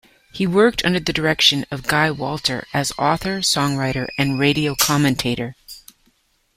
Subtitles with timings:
[0.31, 5.55] He worked under the direction of Guy Walter as author, songwriter and radio commentator.